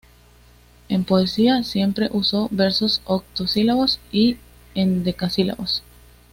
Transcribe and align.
En 0.89 1.03
poesía 1.03 1.63
siempre 1.63 2.09
usó 2.11 2.47
versos 2.49 3.03
octosílabos 3.05 3.99
y 4.11 4.37
endecasílabos. 4.73 5.83